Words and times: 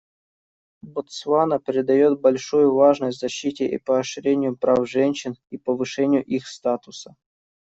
Ботсвана 0.81 1.59
придает 1.59 2.21
большую 2.21 2.73
важность 2.73 3.19
защите 3.19 3.67
и 3.67 3.77
поощрению 3.77 4.57
прав 4.57 4.89
женщин 4.89 5.35
и 5.51 5.59
повышению 5.59 6.25
их 6.25 6.47
статуса. 6.47 7.15